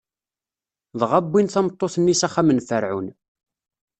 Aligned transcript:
Dɣa 0.99 1.19
wwin 1.23 1.47
tameṭṭut-nni 1.49 2.15
s 2.15 2.21
axxam 2.27 2.49
n 2.53 2.59
Ferɛun. 2.67 3.07